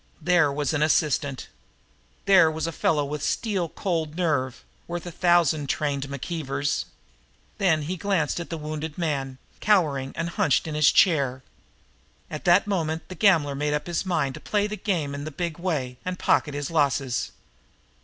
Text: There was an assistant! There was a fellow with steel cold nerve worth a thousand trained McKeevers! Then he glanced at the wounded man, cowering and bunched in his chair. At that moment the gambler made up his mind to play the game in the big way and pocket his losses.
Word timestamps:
There 0.19 0.51
was 0.51 0.73
an 0.73 0.81
assistant! 0.81 1.47
There 2.25 2.49
was 2.49 2.65
a 2.65 2.71
fellow 2.71 3.05
with 3.05 3.21
steel 3.21 3.69
cold 3.69 4.15
nerve 4.17 4.63
worth 4.87 5.05
a 5.05 5.11
thousand 5.11 5.69
trained 5.69 6.07
McKeevers! 6.09 6.85
Then 7.59 7.83
he 7.83 7.97
glanced 7.97 8.39
at 8.39 8.49
the 8.49 8.57
wounded 8.57 8.97
man, 8.97 9.37
cowering 9.59 10.11
and 10.15 10.35
bunched 10.35 10.65
in 10.65 10.73
his 10.73 10.91
chair. 10.91 11.43
At 12.31 12.45
that 12.45 12.65
moment 12.65 13.09
the 13.09 13.13
gambler 13.15 13.53
made 13.53 13.75
up 13.75 13.85
his 13.85 14.03
mind 14.03 14.33
to 14.33 14.39
play 14.41 14.65
the 14.65 14.75
game 14.75 15.13
in 15.13 15.23
the 15.23 15.29
big 15.29 15.59
way 15.59 15.97
and 16.03 16.17
pocket 16.17 16.55
his 16.55 16.71
losses. 16.71 17.29